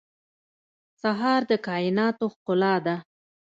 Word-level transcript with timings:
سهار 1.01 1.41
د 1.51 1.51
کایناتو 1.67 2.25
ښکلا 2.33 2.75
ده. 2.85 2.95